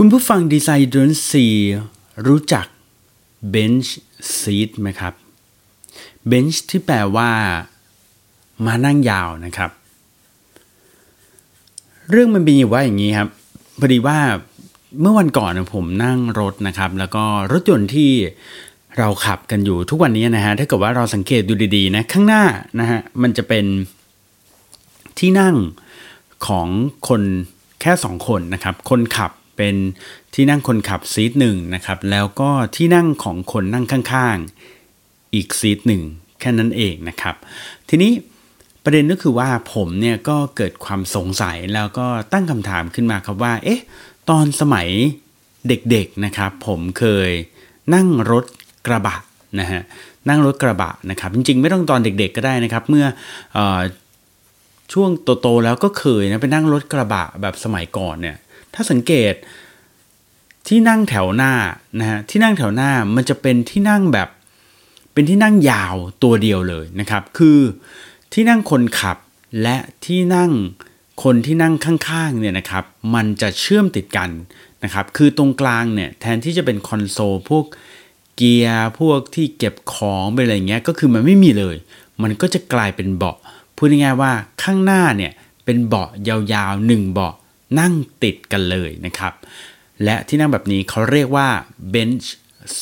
[0.00, 1.46] คุณผู้ฟังดีไซน์ดนซี
[2.26, 2.66] รู้จัก
[3.54, 3.88] bench
[4.38, 5.14] seat ไหมครับ
[6.30, 7.30] bench ที่แปลว่า
[8.66, 9.70] มานั่งยาวนะครับ
[12.10, 13.28] เรื่องมันเป็นอยู่ว่าอย่างนี้ครับ
[13.80, 14.18] พอดีว่า
[15.00, 18.10] เมื่อวันก่อนผมนั่งรถนะครับ แล้วก็รถยนต์ที่
[18.98, 22.44] เราขับกันอยู่ทุกวันนี้นะฮะถ้าเกิดว่าเราสังเกตดูดีๆนะข้างหน้า
[22.80, 23.64] นะฮะมันจะเป็น
[25.18, 25.56] ที่นั่ง
[26.46, 26.68] ของ
[27.08, 27.22] คน
[27.80, 29.74] แค่สองคนนะครับ คนขับ เป็น
[30.34, 36.02] ที่นั่งคนขับซีทหนึ่งนะครับแล้วก็ที่นั่งของคนนั่งข้างๆ อีกซีทหนึ่ง
[36.40, 37.36] แค่นั้นเองนะครับ
[37.88, 38.12] ทีนี้
[38.84, 43.80] ประเด็นก็คือว่าผมเนี่ยก็เกิดความสงสัยแล้วก็ตั้งคำถามขึ้นมาครับว่า เอ๊ะ
[44.30, 44.88] ตอนสมัย
[45.68, 47.30] เด็กๆนะครับ ผมเคย
[47.94, 48.44] นั่งรถ
[48.86, 49.16] กระบะ
[49.60, 49.82] นะฮะ
[50.28, 53.06] นั่งรถกระบะนะครับ จริงๆ ไม่ต้องตอนเด็กๆก็ได้นะครับ เมื่อ
[53.56, 53.58] อ
[54.92, 58.36] ช่วงโตๆแล้วก็เคยนะไปนั่งรถกระบะแบบสมัยก่อนเนี่ย
[58.76, 59.34] ถ้าสังเกต
[60.68, 61.52] ที่นั่งแถวหน้า
[62.00, 64.28] นะฮะที่นั่งแถวหน้ามันจะเป็นที่นั่งแบบ
[65.12, 67.58] เป็นที่นั่งยาวตัวเดียวเลยนะครับ คือ
[68.32, 69.16] ที่นั่งคนขับ
[69.62, 70.52] และที่นั่ง
[71.22, 72.84] คนที่นั่งข้างๆเนี่ยนะครับ
[73.14, 74.30] มันจะเชื่อมติดกัน
[74.84, 77.64] นะครับ คือตรงกลางเนี่ยแทนที่จะเป็นคอนโซลพวก
[78.36, 81.76] เกียร์พวกที่เก็บของเป็นอะไรเงี้ยก็คือมันไม่มีเลย
[82.22, 83.36] มันก็จะกลายเป็นเบาะ
[83.76, 85.32] พูดง่ายๆว่าข้างหน้าเนี่ย
[85.64, 87.34] เป็นเบาะยาวๆหนึ่งเบาะ
[87.80, 89.32] นั่งติดกันเลยนะครับ
[90.04, 91.48] และที่นั่งแบบนี้เขาเรียกว่า
[91.94, 92.26] bench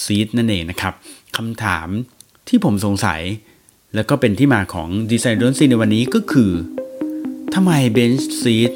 [0.02, 0.94] seat นั่นเองนะครับ
[1.36, 1.88] คำถาม
[2.48, 3.22] ที่ผมสงสัย
[3.94, 6.52] แล้วก็เป็นที่มาของดีไซน์ดนซีในวันนี้ก็คือ
[7.54, 8.72] ทำไม bench seat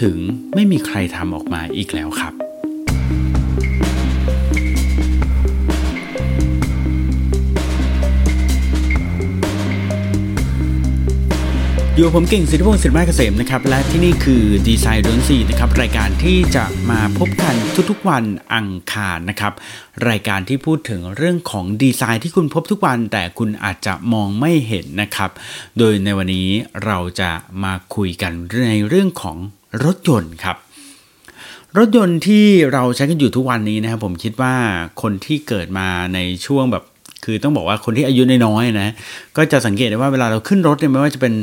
[0.00, 0.16] ถึง
[0.54, 2.43] ไม่มีใครทำออกมาอีกแล้วครับ
[11.96, 17.54] อยู่ผมเก่งสิทธิพงศ์สิทธิมาเกษมนะครับ และที่นี่คือดีไซน์ดนซีนะครับ รายการที่จะมาพบกัน
[17.90, 19.52] ทุกๆวันอังคารนะครับ
[20.08, 25.30] รายการที่พูดถึงเรื่องของดีไซน์ที่คุณพบทุกวัน แต่คุณอาจจะมองไม่เห็นนะครับ
[25.78, 26.48] โดยในวันนี้
[26.84, 27.30] เราจะ
[27.64, 28.32] มาคุยกัน
[28.68, 29.36] ในเรื่องของ
[29.84, 30.56] รถยนต์ครับ
[31.78, 34.54] รถยนต์ที่เราใช้กันอยู่ทุกวันนี้นะครับผมคิดว่า
[35.02, 36.84] คนที่เกิดมาในช่วงแบบ
[37.24, 38.92] คือต้องบอกว่าคนที่อายุน้อยๆนะ
[39.36, 41.34] ก็จะสังเกตได้ว่าเวลาเราขึ้นรถเนี่ยไม่ว่าจะเป็น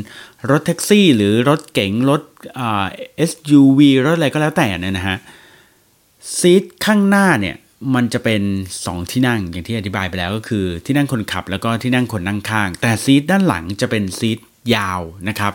[0.50, 2.22] รถแท็กซี่ หรือรถเก๋งรถ
[2.58, 2.86] อ่า
[3.30, 5.16] SUV รถอะไรก็แล้วแต่เนี่ยนะฮะ
[6.38, 7.56] ซีทข้างหน้าเนี่ย
[7.94, 8.42] มันจะเป็น
[8.80, 14.38] 2 ที่นั่งอย่างที่อธิบายไปแล้วก็คือที่นั่งคนขับแล้วก็ที่นั่งคนนั่งข้าง แต่ซีทด้านหลังจะเป็นซีท
[14.76, 15.52] ยาวนะครับ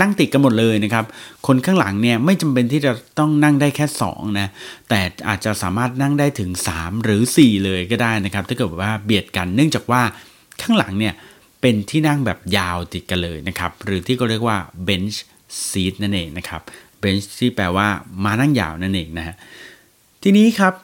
[0.00, 1.04] นั่งติดกันหมดเลยนะครับ
[1.46, 4.48] คนข้างหลังเนี่ยไม่จำเป็นที่จะต้องนั่งได้แค่2นะ
[4.88, 10.02] แต่อาจจะสามารถนั่งได้ถึง 3 หรือ 4 เลยก็ได้นะครับ ถ้าเกิดว่าเบียดกันเนื่องจากว่า
[10.62, 11.14] ข้างหลังเนี่ย
[11.60, 14.56] เป็นที่นั่งแบบยาวติดกันเลยนะครับ หรือที่ก็เรียกว่า
[14.88, 15.16] bench
[15.68, 16.60] seat นั่นเองนะครับ
[17.02, 17.88] bench ที่แปลว่า
[18.24, 19.34] มานั่งยาวนั่นเองนะฮะ
[20.22, 20.74] ทีนี้ครับ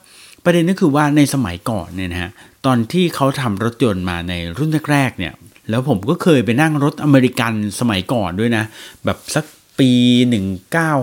[0.44, 2.30] ประเด็นก็คือว่าในสมัยก่อนเนี่ยนะฮะ
[2.66, 5.32] ตอนที่เขาทำรถยนต์มาในรุ่นแรกๆเนี่ย
[5.70, 8.64] แล้วผมก็เคยไปนั่งรถอเมริกันสมัยก่อนด้วยนะ
[9.04, 9.44] แบบสัก
[9.78, 9.90] ปี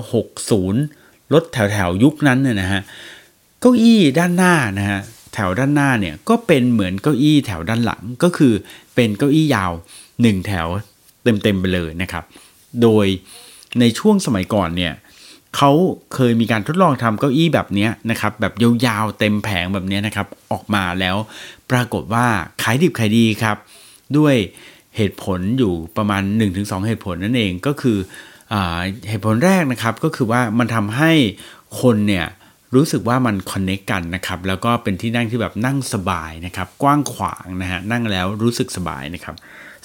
[0.08, 2.82] 1960 รถแถวแถวยุคนั้นเนี่ยนะฮะ
[3.60, 5.00] เก้าอี้ด้านหน้านะฮะ
[5.34, 8.54] แถวด้านหน้าเนี่ยก็เป็นเหมือนเก้าอี้แถวด้านหลังก็คือ
[8.96, 9.72] เป็นเก้าอี้ยาว
[10.14, 10.68] 1 แถว
[11.24, 12.24] เต็มๆไปเลยนะครับ
[12.82, 13.06] โดย
[13.80, 14.94] ในช่วงสมัยก่อนเนี่ย
[15.58, 15.72] เขา
[16.14, 18.54] เคยมีการทดลองทำเก้าอี้แบบนี้นะครับ แบบ
[18.86, 21.16] ยาวๆเต็มแผงแบบนี้นะครับ ออกมาแล้ว
[21.72, 22.26] ปรากฏว่า
[22.64, 23.58] ขายดิบขายดีครับ
[24.18, 24.36] ด้วย
[24.98, 26.24] เหตุผลอยู่ประมาณ
[26.54, 27.98] 1-2 เหตุผลนั่นเองก็คือ
[28.54, 28.56] อ
[29.10, 31.12] เหตุผลแรกนะครับก็คือว่ามันทำให้
[31.82, 32.26] คนเนี่ย
[32.76, 39.36] รู้สึกว่ามันคอนเนคกันนะครับแล้วก็เป็นที่นั่งที่แบบนั่งสบายนะครับกว้างขวางนะฮะนั่งแล้วรู้สึกสบายนะครับ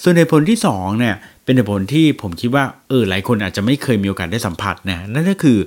[0.03, 5.57] ส่วนเหตุผลที่2เนี่ยเป็นเหตุผลที่ผมคิดว่าเออหลายคนอาจจะไม่เคยมีโอกาสได้สัมผัสนะนั่นก็คือ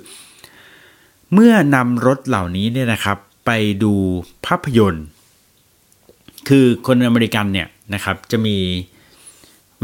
[1.33, 3.17] เมื่อนำรถเหล่านี้เนี่ยนะครับ
[3.47, 3.51] ไป
[3.83, 3.93] ดู
[4.47, 5.07] ภาพยนตร์
[6.49, 8.57] คือคนอเมริกันเนี่ยนะครับจะมี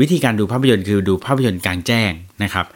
[0.01, 2.13] วิธีการดูภาพยนตร์คือดูภาพยนตร์กลางแจ้ง
[2.43, 2.67] นะครับ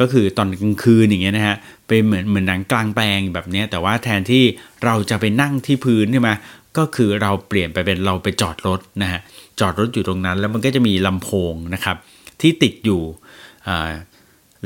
[0.00, 1.56] ก็คือตอนกลางคืนอย่างเงี้ยนะฮะ
[1.86, 4.44] เป็นเหมือนเหมือนหนังกลางแปลงแบบนี้แต่ว่าแทนที่
[4.84, 6.30] เราจะไปนั่งที่พื้นใช่ไหม
[6.78, 9.20] ก็คือเราเปลี่ยนไปเป็นเราไปจอดรถนะฮะ
[9.60, 11.96] จอดรถอยู่ตรงนั้น แล้วมันก็จะมีลำโพงนะครับ
[12.40, 13.02] ที่ติดอยู่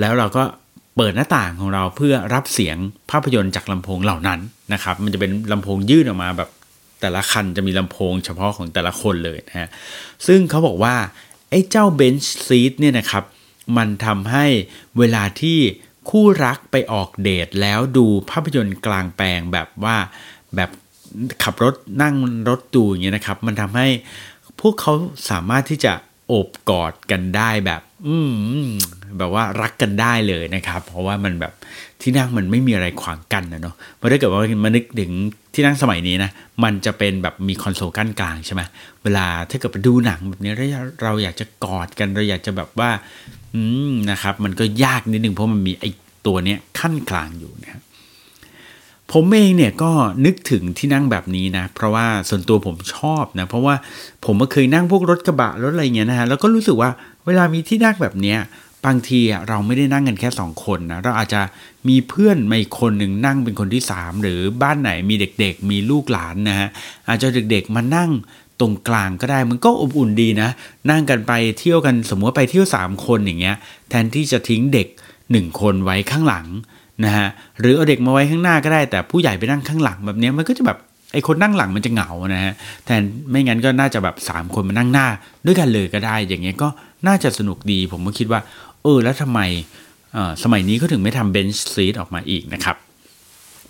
[0.01, 0.43] แล้วเราก็
[0.97, 2.77] เปิดหน้าต่างของเราเพื่อรับเสียง
[3.11, 4.41] ภาพยนตร์จากลำโพงเหล่านั้น
[4.73, 6.51] นะครับมันจะเป็นลำโพงยื่นออกมาแบบ
[7.01, 9.69] แต่ละคันจะมีลำโพงเฉพาะของแต่ละคนเลยนะฮะ
[10.27, 10.95] ซึ่งเขาบอกว่า
[11.51, 13.25] ไอ้เจ้าเบนช์ซีทเนี่ยนะครับ
[13.77, 14.47] มันทำให้
[14.99, 15.59] เวลาที่
[16.11, 19.97] คู่รักไปออกเดทแล้วดูภาพยนตร์กลางแปลงแบบว่า
[20.57, 20.71] แบบ
[21.43, 22.15] ขับรถนั่ง
[22.49, 23.89] รถดูอย่างเงี้ยนะครับ มันทำให้
[24.61, 24.93] พวกเขา
[25.31, 25.93] สามารถที่จะ
[26.27, 28.17] โอบกอดกันได้แบบ อื
[28.63, 28.67] ม
[29.19, 31.53] แบบว่ารักกันได้เลยนะครับ เพราะว่ามันแบบ
[32.01, 35.13] ที่นั่งมันไม่มีอะไรขวางกันนะเนาะพอถ้าเกิดว่ามานึกถึง
[35.55, 36.31] ที่นั่งสมัยนี้นะ
[36.65, 38.63] มันจะเป็นแบบมีคอนโซลกั้นกลางใช่ไหม
[39.03, 40.53] เวลาถ้าเกิดไปดูหนังแบบนี้
[41.03, 42.91] เราอยากจะกอดกันเราอยากจะแบบว่า
[43.55, 45.91] อืมนะครับ มันก็ยากนิดนึงเพราะมันมีไอ้
[46.27, 47.83] ตัวเนี้ยขั้นกลางอยู่นะครับ
[49.13, 49.91] ผมเองเนี่ยก็
[50.25, 53.75] นึกถึงที่นั่งแบบนี้นะ เพราะว่าส่วนตัวผมชอบนะ เพราะว่า
[54.25, 56.91] ผมก็เคยนั่งพวกรถกระบะรถอะไรเงี้ยนะฮะแล้วก็รู้สึกว่า
[57.27, 58.39] เวลามีที่นั่งแบบเนี้ย
[58.87, 61.41] บางทีเราไม่ได้นั่งกันแค่ 2 คนนะเราอาจจะ
[61.89, 66.69] มีเพื่อนมาอีกคนหนึ่งนั่งเป็นคนที่ 3 หรือบ้านไหนมีเด็กๆ มีลูกหลานนะฮะ
[67.09, 68.11] อาจจะเด็กๆมานั่ง
[68.61, 70.49] ตรงกลางก็ได้มันก็อบอุ่นดีนะ
[70.91, 73.57] นั่งกันไปเที่ยวกันสมมติไปเที่ยว 3 คนอย่างเงี้ย
[73.89, 74.89] แทนที่จะทิ้งเด็ก
[75.25, 76.47] 1 คนไว้ข้างหลัง
[77.05, 77.27] นะฮะ
[77.61, 80.79] หรือเอาเด็กมาไว้ข้างหน้าก็ได้ แต่ผู้ใหญ่ไปนั่งข้างหลังแบบนี้มันก็จะแบบ
[81.13, 82.53] ไอ้คนนั่งหลังมันจะเหงานะฮะ
[82.85, 85.07] แทนไม่งั้นก็น่าจะแบบ 3 คนมานั่งหน้า
[85.47, 86.69] ด้วยกันเลยก็ได้อย่างเงี้ยก็
[87.07, 88.41] น่าจะสนุกดีผมก็คิดว่า
[88.83, 89.41] เออ แล้วทำไม
[90.43, 92.77] สมัยนี้เขาถึงไม่ทำเบนช์ซีทออกมาอีกนะครับ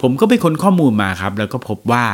[0.03, 2.07] ผมก็ไปค้นข้อมูลมาครับ แล้วก็พบว่า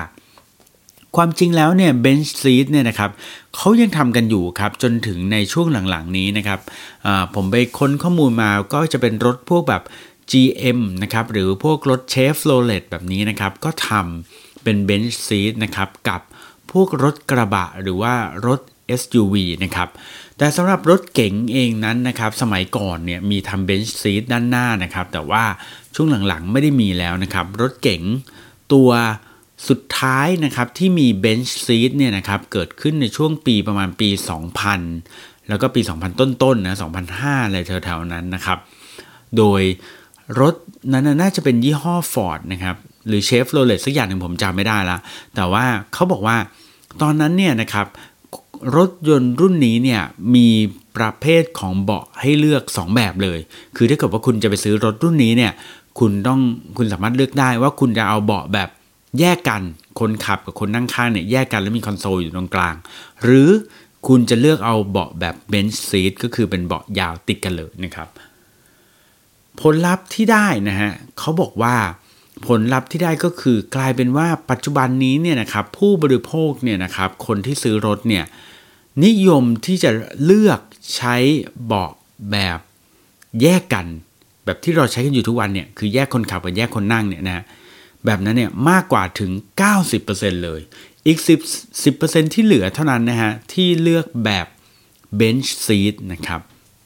[1.16, 3.10] ความจริงแล้วเนี่ยเบนช์ซีทเนี่ยนะครับ
[3.56, 6.60] เขายังทำกันอยู่ครับ จนถึงในช่วงหลังๆนี้นะครับ
[7.34, 9.82] ผมไปค้นข้อมูลมาก็จะเป็นรถพวกแบบ
[10.30, 16.20] GM นะครับหรือพวกรถเชฟโรเลตแบบนี้นะครับ ก็ทำเป็นเบนช์ซีทนะครับกับ
[16.72, 18.14] พวกรถกระบะหรือว่า
[18.46, 18.60] รถ
[19.00, 19.34] SUV
[19.64, 19.88] นะครับ
[20.38, 25.44] แต่สำหรับรถเก๋งเองนั้นนะครับสมัยก่อนเนี่ยมีทำเบนช์ซีทด้านหน้านะครับแต่ว่า
[25.94, 28.02] ช่วงหลังๆไม่ได้มีแล้วนะครับรถเก๋ง
[28.72, 28.90] ตัว
[29.68, 34.08] สุดท้ายนะครับที่มีเบนช์ซีทเนี่ยนะครับเกิดขึ้นในช่วงปีประมาณปี
[34.78, 36.74] 2000 แล้วก็ปี 2000 ต้นๆนนะ
[37.10, 38.58] 2005อะไรแถวๆนั้นนะครับ
[39.36, 39.62] โดย
[40.40, 40.54] รถ
[40.92, 42.76] นั้นน่าจะเป็นยี่ห้อ Ford นะครับ
[43.08, 44.98] หรือเชฟโรเลตสักอย่างหนึ่งผมจำไม่ได้ละ
[45.34, 46.36] แต่ว่าเขาบอกว่า
[47.02, 47.86] ตอนนั้นเนี่ยนะครับ
[48.76, 50.02] รถยนต์รุ่นนี้เนี่ย
[50.34, 50.48] มี
[50.96, 53.38] ประเภทของเบาะให้เลือก 2 แบบเลย
[53.76, 55.52] คือถ้าเกิดว่าคุณจะไปซื้อรถรุ่นนี้เนี่ย
[55.98, 56.40] คุณต้อง
[56.76, 58.68] คุณสามารถเลือกได้ว่าคุณจะเอาเบาะแบบ
[59.20, 59.62] แยกกัน
[60.00, 62.74] คนขับกับคนนั่งข้างเนี่ยแยกกันแล้วมีคอนโซลอยู่ตรงกลาง
[63.22, 63.48] หรือ
[64.06, 68.08] คุณจะเลือกเอาเบาะแบบเบนช์ซีทก็คือเป็นเบาะยาวติดกันเลยนะครับ
[69.60, 71.76] ผลลัพธ์ที่ได้นะฮะเขาบอกว่า
[72.46, 78.24] ผลลัพธ์ที่ได้ก็คือกลายเป็นว่าปัจจุบันนี้เนี่ยนะครับผู้บริโภคเนี่ยนะครับคนที่ซื้อรถเนี่ย
[79.04, 79.90] นิยมที่จะ
[80.24, 80.60] เลือก
[80.96, 81.16] ใช้
[81.64, 81.90] เบาะ
[82.30, 82.58] แบบ
[83.42, 83.86] แยกกัน
[84.44, 87.44] แบบที่เราใช้กันอยู่ทุกวันเนี่ยคือแยกคนขับกับแยกคนนั่งเนี่ยนะ
[88.04, 89.30] แบบนั้นเนี่ยมากกว่าถึง
[89.88, 90.60] 90%เลย
[91.06, 94.46] อีก 10 10%ที่เหลือเท่านั้นนะฮะที่เลือกแบบ
[95.20, 96.40] bench seat นะครับ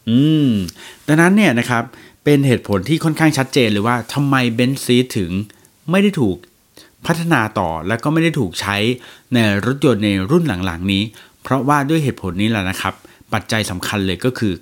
[0.08, 0.18] อื
[0.48, 0.50] ม
[1.06, 1.84] ดังนั้นเนี่ยนะครับ
[2.24, 5.30] เป็นเหตุผลที่ค่อนข้างชัดเจนเลยว่าทำไมเบนซ์ซีถึง
[5.90, 6.36] ไม่ได้ถูก
[7.06, 8.76] พัฒนาต่อและก็ไม่ได้ถูกใช้
[9.34, 11.02] ในรถยนต์ในรุ่นหลังๆนี้
[11.42, 12.94] เพราะว่าด้วยเหตุผลนี้แหละนะครับ
[13.32, 14.52] ปัจจัยสำคัญเลยก็คือ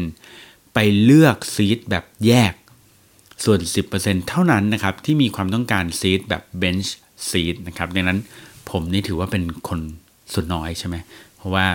[0.00, 2.52] 90%ไปเลือกซีทแบบแยก
[3.44, 3.60] ส่วน
[3.94, 8.18] 10%เท่านั้นนะครับที่มีความต้องการ seat แบบ bench seat นะครับดังนั้น
[8.70, 9.80] ผมนี่ถือว่าเป็นคน
[10.32, 10.96] ส่วนน้อยใช่ไหม
[11.36, 11.66] เพราะว่า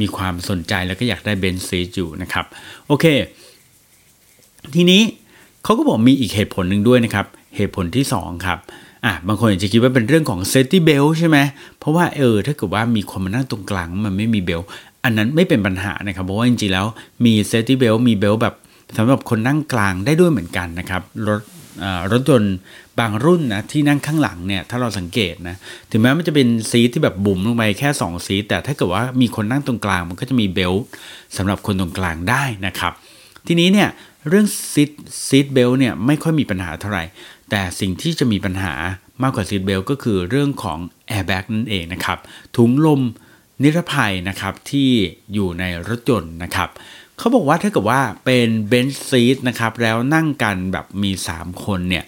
[0.00, 2.44] มีความสนใจแล้วก็อยากได้ bench seat อยู่นะครับ
[2.88, 3.06] โอเค
[4.74, 5.02] ทีนี้
[5.64, 7.26] เขาก็บอกมีอีกเหตุผลหนึ่งด้วยนะครับ
[7.56, 8.58] เหตุผลที่2ครับ
[9.04, 11.38] อะบางคนอาจจะคิดว่าเป็นเรื่องของ safety belt ใช่ไหม
[11.78, 14.62] เพราะว่าเออถ้าเกิดว่ามีคนมานั่งตรงกลางมันไม่มี belt
[15.04, 16.86] อันนั้นไม่เป็นปัญหานะครับเพราะว่าจริงๆแล้ว
[17.24, 18.54] มี safety belt มี belt แบบ
[18.96, 21.40] สำหรับคนนั่งกลางได้ด้วยเหมือนกันนะครับรถ
[22.12, 22.56] รถยนต์
[22.98, 25.56] บางรุ่นนะที่นั่งข้างหลังเนี่ยถ้าเราสังเกตนะ
[25.90, 30.74] ถึงแม้มันจะเป็น seat ที่แบบบุ๋มลงไปแค่2 seat แต่ถ้าเกิดว่ามีคนนั่งตรงกลางมันก็จะมี belt
[31.36, 32.92] สำหรับคนตรงกลางได้นะครับ
[33.46, 33.88] ทีนี้เนี่ย
[34.28, 34.90] เรื่อง seat
[35.26, 37.04] seat belt เนี่ยไม่ค่อยมีปัญหาเท่าไหร่
[37.50, 38.74] แต่สิ่งที่จะมีปัญหา
[39.22, 40.78] มากกว่า seat belt ก็คือเรื่องของ
[41.08, 42.18] แอร์แบ็กนั่นเองนะครับ
[42.56, 43.00] ถุงลม
[43.62, 44.90] นิรภัยนะครับที่
[45.32, 46.68] อยู่ในรถยนต์นะครับ
[47.18, 52.04] เขาบอกว่าถ้าเกิดว่าเป็นเบนซ์ซีทนะครับแล้วนั่งกันแบบมี 3 คนเนี่ย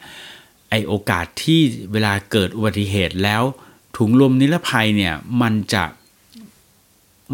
[0.70, 1.60] ไอโอกาสที่
[1.92, 3.42] เวลาเกิดอุบัติเหตุแล้ว
[3.96, 5.84] ถุงลมนิรภัยเนี่ยมันจะ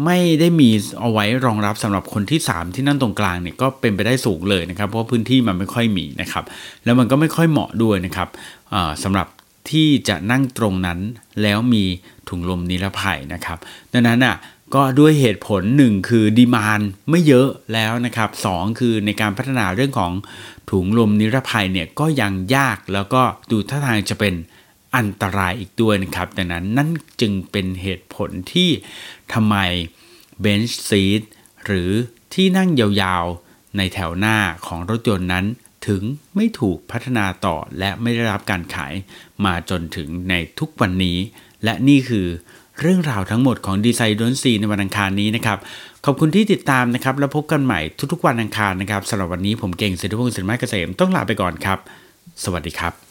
[0.05, 0.69] ไม่ได้มี
[0.99, 6.43] เอาไว้รองรับสำหรับคนที่ 3 ที่นั่งตรงกลางเนี่ยก็เป็นไปได้สูงเลยนะครับ เพราะพื้นที่มันไม่ค่อยมีนะครับ
[6.83, 8.29] แล้วมันก็ไม่ค่อยเหมาะด้วยนะครับ
[9.03, 9.27] สำหรับ
[9.69, 10.99] ที่จะนั่งตรงนั้น
[11.41, 11.83] แล้วมี
[12.29, 13.57] ถุงลมนิรภัยนะครับ
[13.93, 14.35] ดังนั้นอะ
[14.75, 20.11] ก็ด้วยเหตุผลหนึ่งคือดีมานไม่เยอะแล้วนะครับสองคือในการพัฒนาเรื่องของ
[20.71, 23.21] ถุงลมนิรภัยเนี่ยก็ยังยากแล้วก็
[23.51, 24.33] ดูท่าทางจะเป็น
[24.95, 26.89] อันตรายอีกด้วยนะครับ ดังนั้นนั่น
[27.21, 28.69] จึงเป็นเหตุผลที่
[29.33, 29.55] ทำไม
[30.41, 31.21] เบนช์ซีท
[31.65, 31.91] หรือ
[32.33, 35.45] ที่นั่งยาวๆ ในแถวหน้าของรถยนต์นั้น
[35.87, 36.01] ถึง
[36.35, 38.93] ไม่ถูกพัฒนาต่อและไม่ได้รับการขาย
[39.45, 41.17] มาจนถึงในทุกวันนี้
[41.63, 42.27] และนี่คือ
[42.81, 45.57] เรื่องราวทั้งหมดของดีไซน์ดนซีในวันอังคารนี้นะครับ
[46.05, 47.79] ขอบคุณที่ติดตามนะครับ แล้วพบกันใหม่
[48.11, 51.79] ทุกๆวันอังคารนะครับสำหรับวันนี้ผมเก่งเศรษฐพงศ์สินไม้เกษมต้องลาไปก่อนครับ
[52.43, 53.02] สวัสดีครับ